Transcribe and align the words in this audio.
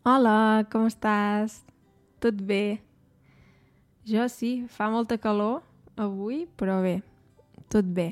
Hola, 0.00 0.64
com 0.72 0.86
estàs? 0.88 1.58
Tot 2.24 2.38
bé? 2.48 2.80
Jo 4.08 4.30
sí, 4.32 4.64
fa 4.64 4.86
molta 4.88 5.18
calor 5.20 5.58
avui, 6.00 6.46
però 6.56 6.78
bé, 6.80 7.02
tot 7.68 7.84
bé. 7.84 8.06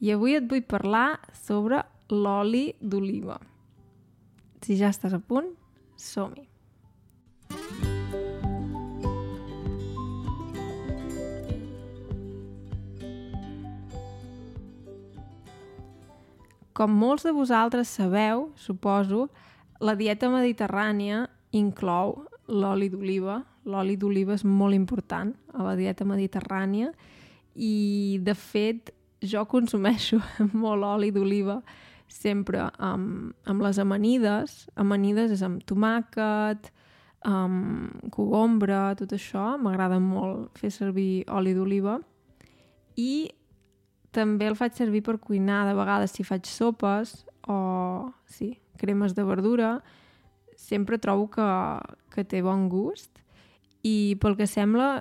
I 0.00 0.14
avui 0.14 0.38
et 0.38 0.46
vull 0.48 0.64
parlar 0.64 1.18
sobre 1.42 1.82
l'oli 2.08 2.70
d'oliva. 2.80 3.36
Si 4.64 4.78
ja 4.80 4.88
estàs 4.88 5.12
a 5.12 5.20
punt, 5.20 5.52
som-hi. 6.00 6.46
Com 16.72 16.96
molts 16.96 17.28
de 17.28 17.36
vosaltres 17.36 17.92
sabeu, 17.92 18.48
suposo, 18.56 19.28
la 19.80 19.96
dieta 19.96 20.28
mediterrània 20.32 21.24
inclou 21.56 22.18
l'oli 22.50 22.90
d'oliva. 22.92 23.40
L'oli 23.70 23.96
d'oliva 24.00 24.34
és 24.36 24.44
molt 24.44 24.76
important 24.76 25.32
a 25.54 25.64
la 25.64 25.76
dieta 25.78 26.06
mediterrània 26.08 26.90
i, 27.54 28.18
de 28.22 28.34
fet, 28.34 28.92
jo 29.20 29.44
consumeixo 29.48 30.20
molt 30.64 30.86
oli 30.86 31.10
d'oliva 31.12 31.60
sempre 32.10 32.66
amb, 32.78 33.32
amb 33.46 33.64
les 33.64 33.78
amanides. 33.78 34.64
Amanides 34.80 35.34
és 35.36 35.42
amb 35.46 35.62
tomàquet, 35.68 36.70
amb 37.28 38.08
cogombra, 38.14 38.90
tot 38.98 39.12
això. 39.16 39.54
M'agrada 39.60 40.00
molt 40.02 40.58
fer 40.58 40.72
servir 40.74 41.24
oli 41.28 41.54
d'oliva. 41.54 41.98
I 42.98 43.30
també 44.10 44.48
el 44.50 44.58
faig 44.58 44.74
servir 44.74 45.04
per 45.06 45.20
cuinar, 45.22 45.62
de 45.68 45.76
vegades 45.78 46.16
si 46.16 46.26
faig 46.26 46.48
sopes 46.50 47.20
o 47.46 48.10
sí, 48.26 48.56
cremes 48.80 49.14
de 49.14 49.24
verdura, 49.28 49.74
sempre 50.56 50.98
trobo 51.00 51.28
que, 51.32 51.46
que 52.12 52.24
té 52.24 52.42
bon 52.44 52.68
gust 52.72 53.20
i 53.86 54.16
pel 54.20 54.36
que 54.36 54.48
sembla 54.48 54.98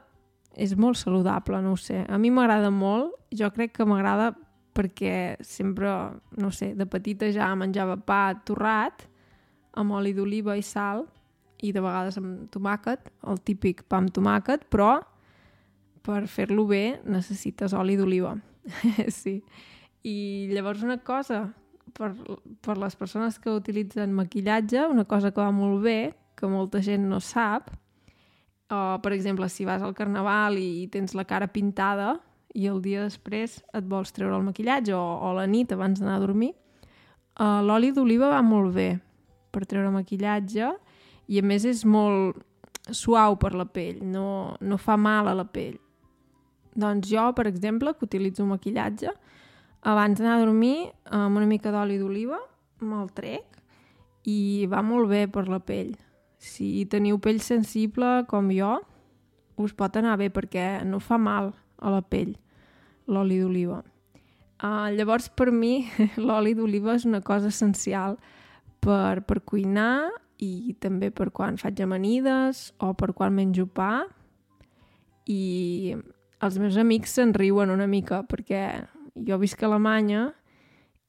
és 0.59 0.76
molt 0.76 0.98
saludable, 1.00 1.59
no 1.64 1.73
ho 1.76 1.80
sé. 1.80 2.03
A 2.08 2.18
mi 2.20 2.31
m'agrada 2.31 2.72
molt, 2.73 3.16
jo 3.36 3.50
crec 3.56 3.76
que 3.78 3.88
m'agrada 3.88 4.34
perquè 4.76 5.38
sempre, 5.44 5.92
no 6.40 6.52
sé, 6.56 6.73
de 6.76 6.88
petita 6.88 7.30
ja 7.36 7.50
menjava 7.59 7.98
pa 8.00 8.34
torrat 8.48 9.06
amb 9.80 9.96
oli 9.98 10.14
d'oliva 10.16 10.56
i 10.58 10.64
sal 10.64 11.06
i 11.64 11.73
de 11.75 11.84
vegades 11.84 12.18
amb 12.20 12.48
tomàquet, 12.53 13.09
el 13.28 13.42
típic 13.44 13.84
pa 13.92 14.00
amb 14.00 14.14
tomàquet, 14.16 14.64
però 14.72 15.00
per 16.06 16.23
fer-lo 16.31 16.66
bé 16.70 17.00
necessites 17.03 17.75
oli 17.75 17.98
d'oliva. 18.00 18.38
sí. 19.22 19.42
I 20.08 20.48
llavors 20.53 20.86
una 20.88 21.02
cosa 21.03 21.50
per, 21.95 22.14
per 22.62 22.78
les 22.80 22.95
persones 22.95 23.40
que 23.40 23.52
utilitzen 23.54 24.14
maquillatge, 24.16 24.86
una 24.90 25.06
cosa 25.06 25.32
que 25.32 25.42
va 25.42 25.52
molt 25.56 25.84
bé, 25.84 26.00
que 26.40 26.48
molta 26.48 26.81
gent 26.84 27.08
no 27.09 27.20
sap, 27.23 27.72
uh, 28.72 28.98
per 29.04 29.14
exemple, 29.14 29.50
si 29.50 29.68
vas 29.68 29.84
al 29.84 29.96
carnaval 29.98 30.58
i 30.59 30.88
tens 30.92 31.16
la 31.18 31.28
cara 31.28 31.50
pintada 31.52 32.16
i 32.56 32.68
el 32.70 32.81
dia 32.81 33.04
després 33.06 33.59
et 33.76 33.86
vols 33.86 34.14
treure 34.16 34.38
el 34.38 34.46
maquillatge 34.48 34.96
o, 34.96 35.04
o 35.04 35.34
la 35.38 35.46
nit 35.48 35.72
abans 35.76 36.00
d'anar 36.00 36.18
a 36.18 36.23
dormir, 36.23 36.54
uh, 37.40 37.59
l'oli 37.66 37.92
d'oliva 37.94 38.31
va 38.31 38.42
molt 38.46 38.74
bé 38.76 38.92
per 39.52 39.66
treure 39.66 39.92
maquillatge 39.94 40.72
i 41.30 41.42
a 41.42 41.46
més 41.46 41.66
és 41.68 41.84
molt 41.86 42.40
suau 42.96 43.38
per 43.38 43.53
la 43.53 43.68
pell, 43.70 44.00
no, 44.02 44.56
no 44.62 44.78
fa 44.81 44.96
mal 44.98 45.30
a 45.30 45.36
la 45.38 45.46
pell. 45.46 45.78
Doncs 46.80 47.09
jo, 47.09 47.28
per 47.36 47.46
exemple, 47.50 47.94
que 47.94 48.08
utilitzo 48.08 48.46
maquillatge, 48.48 49.12
abans 49.81 50.19
d'anar 50.19 50.38
a 50.38 50.44
dormir 50.44 50.91
amb 51.05 51.38
una 51.38 51.47
mica 51.47 51.72
d'oli 51.72 51.97
d'oliva 51.99 52.39
me'l 52.83 53.09
trec 53.16 53.59
i 54.27 54.67
va 54.72 54.81
molt 54.83 55.09
bé 55.09 55.25
per 55.31 55.47
la 55.47 55.59
pell. 55.59 55.95
Si 56.39 56.85
teniu 56.91 57.19
pell 57.19 57.39
sensible 57.44 58.25
com 58.27 58.52
jo, 58.52 58.77
us 59.59 59.73
pot 59.75 59.95
anar 60.00 60.17
bé 60.19 60.30
perquè 60.31 60.83
no 60.88 61.00
fa 61.03 61.17
mal 61.19 61.52
a 61.80 61.91
la 61.91 62.02
pell 62.02 62.35
l'oli 63.09 63.39
d'oliva. 63.41 63.81
Uh, 64.59 64.91
llavors, 64.91 65.29
per 65.31 65.51
mi, 65.56 65.88
l'oli 66.19 66.53
d'oliva 66.56 66.95
és 67.00 67.07
una 67.07 67.22
cosa 67.23 67.47
essencial 67.47 68.18
per, 68.84 69.23
per 69.23 69.41
cuinar 69.47 70.09
i 70.44 70.75
també 70.79 71.09
per 71.12 71.31
quan 71.35 71.57
faig 71.59 71.79
amanides 71.84 72.69
o 72.84 72.94
per 72.95 73.13
quan 73.16 73.35
menjo 73.35 73.68
pa. 73.68 74.06
I 75.28 75.95
els 76.44 76.57
meus 76.59 76.78
amics 76.79 77.18
se'n 77.18 77.34
riuen 77.35 77.72
una 77.72 77.88
mica 77.88 78.22
perquè 78.28 78.63
jo 79.16 79.38
visc 79.42 79.64
a 79.64 79.68
Alemanya 79.68 80.30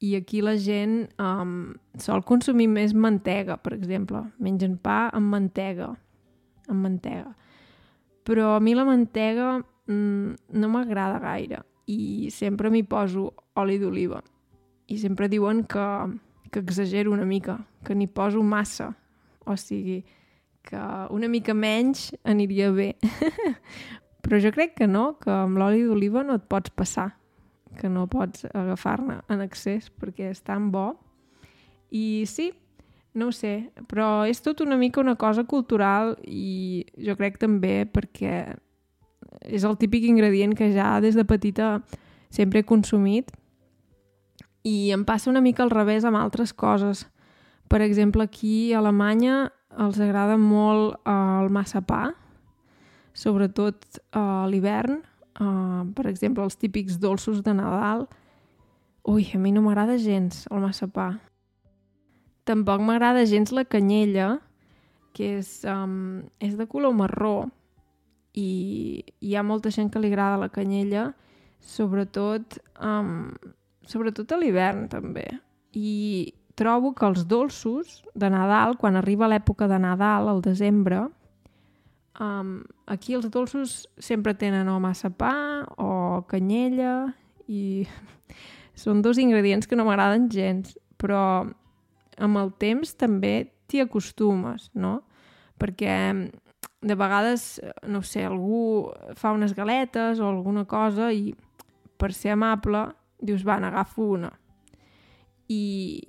i 0.01 0.15
aquí 0.17 0.41
la 0.41 0.55
gent 0.57 1.11
um, 1.21 1.73
sol 2.01 2.23
consumir 2.25 2.65
més 2.71 2.95
mantega, 2.97 3.59
per 3.61 3.75
exemple. 3.75 4.23
Mengen 4.41 4.79
pa 4.81 5.11
amb 5.13 5.29
mantega. 5.29 5.91
Amb 6.67 6.81
mantega. 6.87 7.35
Però 8.25 8.55
a 8.55 8.61
mi 8.63 8.73
la 8.77 8.85
mantega 8.85 9.59
mm, 9.61 10.57
no 10.57 10.71
m'agrada 10.73 11.21
gaire 11.21 11.61
i 11.91 12.29
sempre 12.33 12.71
m'hi 12.73 12.81
poso 12.81 13.29
oli 13.61 13.77
d'oliva. 13.77 14.21
I 14.89 14.97
sempre 14.97 15.29
diuen 15.29 15.63
que, 15.69 15.85
que 16.49 16.65
exagero 16.65 17.13
una 17.13 17.25
mica, 17.25 17.59
que 17.85 17.93
n'hi 17.93 18.09
poso 18.09 18.41
massa. 18.41 18.89
O 19.45 19.53
sigui, 19.57 20.01
que 20.65 20.81
una 21.13 21.29
mica 21.29 21.53
menys 21.53 22.09
aniria 22.25 22.73
bé. 22.73 22.95
Però 24.25 24.37
jo 24.41 24.49
crec 24.53 24.75
que 24.81 24.89
no, 24.89 25.11
que 25.21 25.29
amb 25.33 25.61
l'oli 25.61 25.85
d'oliva 25.85 26.25
no 26.25 26.41
et 26.41 26.49
pots 26.49 26.73
passar 26.73 27.11
que 27.79 27.89
no 27.89 28.07
pots 28.11 28.45
agafar-ne 28.53 29.21
en 29.31 29.43
excés 29.45 29.89
perquè 29.89 30.31
és 30.31 30.41
tan 30.43 30.69
bo. 30.71 30.95
I 31.91 32.23
sí, 32.27 32.51
no 33.13 33.27
ho 33.27 33.35
sé, 33.35 33.71
però 33.91 34.23
és 34.29 34.41
tot 34.43 34.61
una 34.63 34.77
mica 34.79 35.01
una 35.01 35.17
cosa 35.19 35.43
cultural 35.43 36.15
i 36.23 36.85
jo 36.95 37.17
crec 37.19 37.39
també 37.41 37.83
perquè 37.85 38.55
és 39.41 39.63
el 39.67 39.77
típic 39.79 40.05
ingredient 40.07 40.55
que 40.55 40.71
ja 40.71 40.99
des 41.03 41.15
de 41.15 41.25
petita 41.27 41.81
sempre 42.31 42.61
he 42.61 42.67
consumit 42.67 43.31
i 44.63 44.91
em 44.93 45.03
passa 45.03 45.29
una 45.29 45.41
mica 45.41 45.63
al 45.63 45.73
revés 45.73 46.05
amb 46.05 46.19
altres 46.19 46.53
coses. 46.53 47.07
Per 47.67 47.81
exemple, 47.81 48.23
aquí 48.23 48.73
a 48.73 48.79
Alemanya 48.79 49.51
els 49.79 49.99
agrada 50.03 50.37
molt 50.37 50.99
el 51.07 51.49
massapà, 51.53 52.11
sobretot 53.13 54.01
a 54.15 54.45
l'hivern, 54.51 55.01
Uh, 55.39 55.87
per 55.95 56.07
exemple, 56.09 56.43
els 56.43 56.57
típics 56.59 56.99
dolços 56.99 57.41
de 57.45 57.53
Nadal. 57.55 58.07
Ui, 59.07 59.25
a 59.33 59.39
mi 59.39 59.53
no 59.55 59.63
m'agrada 59.65 59.97
gens 59.97 60.45
el 60.51 60.61
massapà. 60.63 61.13
Tampoc 62.45 62.81
m'agrada 62.83 63.25
gens 63.29 63.53
la 63.53 63.65
canyella, 63.65 64.35
que 65.15 65.37
és, 65.39 65.61
um, 65.67 66.21
és 66.39 66.57
de 66.57 66.67
color 66.67 66.93
marró 66.95 67.49
i 68.37 69.03
hi 69.19 69.35
ha 69.35 69.43
molta 69.43 69.71
gent 69.73 69.91
que 69.91 69.99
li 69.99 70.11
agrada 70.11 70.39
la 70.39 70.51
canyella, 70.53 71.11
sobretot, 71.59 72.59
um, 72.81 73.31
sobretot 73.87 74.31
a 74.31 74.39
l'hivern 74.39 74.87
també. 74.91 75.27
I 75.75 76.33
trobo 76.55 76.93
que 76.95 77.07
els 77.07 77.25
dolços 77.27 78.01
de 78.15 78.29
Nadal, 78.31 78.77
quan 78.77 78.97
arriba 78.99 79.29
l'època 79.31 79.67
de 79.67 79.79
Nadal, 79.79 80.29
al 80.29 80.41
desembre, 80.45 81.07
Um, 82.19 82.63
aquí 82.91 83.15
els 83.15 83.29
dolços 83.31 83.85
sempre 83.95 84.33
tenen 84.35 84.67
o 84.67 84.79
massa 84.83 85.09
pa 85.15 85.63
o 85.79 86.25
canyella 86.27 87.13
i 87.47 87.87
són 88.83 88.99
dos 89.01 89.19
ingredients 89.21 89.67
que 89.67 89.77
no 89.79 89.85
m'agraden 89.87 90.27
gens, 90.31 90.75
però 90.99 91.47
amb 92.21 92.41
el 92.41 92.51
temps 92.59 92.93
també 92.99 93.51
t'hi 93.71 93.79
acostumes, 93.85 94.69
no? 94.75 94.99
Perquè 95.61 95.95
de 96.81 96.95
vegades, 96.97 97.61
no 97.87 98.01
sé, 98.03 98.25
algú 98.25 98.91
fa 99.15 99.31
unes 99.31 99.53
galetes 99.55 100.19
o 100.19 100.27
alguna 100.27 100.65
cosa 100.65 101.11
i 101.13 101.31
per 102.01 102.11
ser 102.17 102.33
amable 102.33 102.89
dius, 103.21 103.45
va, 103.45 103.59
n'agafo 103.61 104.03
una. 104.17 104.31
I 105.47 106.01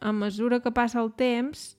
a 0.00 0.12
mesura 0.12 0.60
que 0.64 0.72
passa 0.72 1.02
el 1.02 1.12
temps 1.16 1.74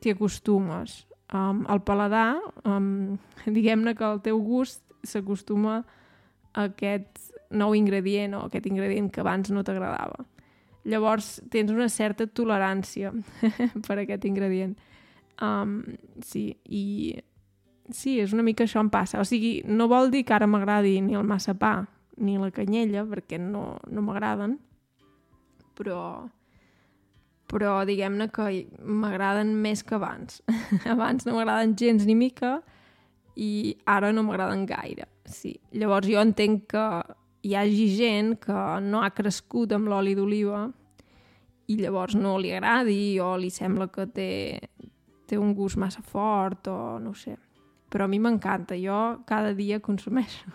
t'hi 0.00 0.14
acostumes 0.14 1.02
um, 1.32 1.64
el 1.70 1.80
paladar, 1.86 2.40
um, 2.64 3.16
diguem-ne 3.46 3.94
que 3.96 4.06
el 4.06 4.20
teu 4.24 4.40
gust 4.44 4.82
s'acostuma 5.04 5.82
a 6.54 6.68
aquest 6.68 7.32
nou 7.54 7.74
ingredient 7.76 8.34
o 8.38 8.46
aquest 8.48 8.66
ingredient 8.70 9.10
que 9.12 9.22
abans 9.22 9.50
no 9.54 9.64
t'agradava. 9.64 10.24
Llavors 10.84 11.38
tens 11.52 11.72
una 11.72 11.88
certa 11.88 12.26
tolerància 12.26 13.12
per 13.86 13.98
aquest 14.02 14.26
ingredient. 14.28 14.74
Um, 15.42 15.80
sí, 16.22 16.50
i 16.68 17.16
sí, 17.90 18.18
és 18.20 18.34
una 18.36 18.44
mica 18.44 18.66
això 18.66 18.82
em 18.84 18.90
passa. 18.92 19.20
O 19.20 19.26
sigui, 19.28 19.58
no 19.66 19.88
vol 19.90 20.12
dir 20.12 20.24
que 20.26 20.36
ara 20.36 20.48
m'agradi 20.50 20.98
ni 21.04 21.16
el 21.16 21.26
massapà 21.26 21.78
ni 22.20 22.36
la 22.38 22.52
canyella, 22.54 23.04
perquè 23.08 23.40
no, 23.40 23.78
no 23.90 24.04
m'agraden, 24.04 24.58
però 25.74 25.98
però 27.50 27.82
diguem-ne 27.88 28.28
que 28.32 28.48
m'agraden 28.80 29.54
més 29.64 29.84
que 29.84 29.98
abans. 29.98 30.40
abans 30.94 31.26
no 31.26 31.36
m'agraden 31.36 31.76
gens 31.78 32.06
ni 32.08 32.16
mica 32.18 32.58
i 33.36 33.76
ara 33.86 34.12
no 34.12 34.24
m'agraden 34.26 34.64
gaire. 34.66 35.08
Sí. 35.24 35.56
Llavors 35.72 36.08
jo 36.08 36.20
entenc 36.22 36.68
que 36.72 36.86
hi 37.44 37.54
hagi 37.60 37.88
gent 37.96 38.38
que 38.40 38.60
no 38.84 39.02
ha 39.04 39.12
crescut 39.12 39.74
amb 39.76 39.90
l'oli 39.92 40.14
d'oliva 40.16 40.66
i 41.68 41.78
llavors 41.80 42.16
no 42.16 42.36
li 42.40 42.52
agradi 42.52 43.18
o 43.20 43.34
li 43.40 43.50
sembla 43.52 43.88
que 43.92 44.06
té 44.12 44.30
té 45.26 45.38
un 45.40 45.54
gust 45.54 45.76
massa 45.80 46.02
fort 46.02 46.68
o 46.68 46.98
no 47.00 47.14
sé. 47.16 47.36
Però 47.90 48.04
a 48.04 48.10
mi 48.10 48.18
m'encanta, 48.18 48.74
jo 48.74 49.22
cada 49.26 49.54
dia 49.54 49.80
consumeixo 49.80 50.50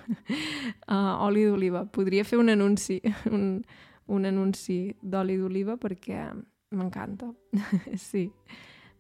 uh, 0.88 1.24
oli 1.28 1.46
d'oliva. 1.48 1.86
Podria 1.86 2.26
fer 2.28 2.40
un 2.40 2.52
anunci, 2.52 3.00
un, 3.36 3.62
un 4.08 4.26
anunci 4.26 4.96
d'oli 5.02 5.38
d'oliva 5.40 5.78
perquè 5.80 6.26
m'encanta, 6.72 7.32
sí. 8.10 8.30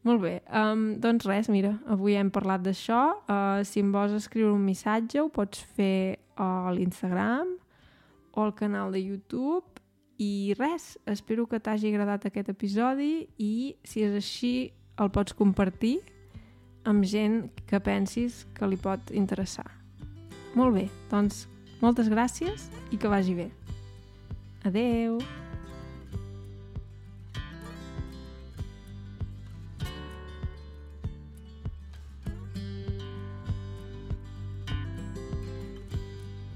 Molt 0.07 0.21
bé, 0.23 0.37
um, 0.55 0.93
doncs 1.01 1.25
res, 1.27 1.49
mira, 1.51 1.73
avui 1.91 2.15
hem 2.15 2.29
parlat 2.31 2.63
d'això. 2.63 3.01
Uh, 3.27 3.65
si 3.67 3.83
em 3.83 3.91
vols 3.91 4.15
escriure 4.15 4.53
un 4.55 4.63
missatge 4.63 5.19
ho 5.19 5.27
pots 5.33 5.59
fer 5.75 6.19
a 6.39 6.71
l'Instagram 6.71 7.51
o 8.31 8.45
al 8.45 8.55
canal 8.55 8.95
de 8.95 9.01
YouTube 9.03 9.83
i 10.19 10.55
res, 10.59 10.93
espero 11.07 11.47
que 11.47 11.59
t'hagi 11.59 11.91
agradat 11.91 12.29
aquest 12.29 12.51
episodi 12.51 13.27
i 13.39 13.75
si 13.83 14.05
és 14.07 14.15
així 14.15 14.53
el 14.99 15.11
pots 15.15 15.35
compartir 15.35 15.97
amb 16.87 17.03
gent 17.07 17.41
que 17.67 17.79
pensis 17.83 18.45
que 18.55 18.67
li 18.67 18.79
pot 18.79 19.11
interessar. 19.15 19.67
Molt 20.55 20.75
bé, 20.75 20.87
doncs 21.11 21.45
moltes 21.83 22.11
gràcies 22.11 22.67
i 22.91 22.99
que 22.99 23.11
vagi 23.11 23.37
bé. 23.43 23.51
Adeu! 24.67 25.19